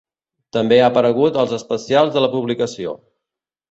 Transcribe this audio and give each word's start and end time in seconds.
També 0.57 0.79
ha 0.79 0.87
aparegut 0.93 1.39
als 1.43 1.55
especials 1.61 2.19
de 2.19 2.27
la 2.27 2.35
publicació. 2.37 3.01